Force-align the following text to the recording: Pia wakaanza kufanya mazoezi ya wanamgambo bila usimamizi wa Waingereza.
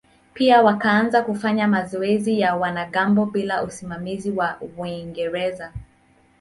Pia 0.33 0.61
wakaanza 0.61 1.21
kufanya 1.23 1.67
mazoezi 1.67 2.39
ya 2.39 2.55
wanamgambo 2.55 3.25
bila 3.25 3.63
usimamizi 3.63 4.31
wa 4.31 4.59
Waingereza. 4.77 5.73